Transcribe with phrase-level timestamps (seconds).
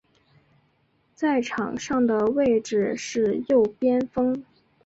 [1.13, 4.43] 在场上的位置是右边锋。